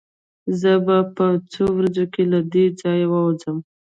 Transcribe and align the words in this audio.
زه 0.59 0.71
به 0.85 0.97
په 1.15 1.25
څو 1.51 1.63
ورځو 1.77 2.05
کې 2.13 2.23
له 2.31 2.39
دې 2.51 2.65
ځايه 2.79 3.07
ووځم. 3.09 3.57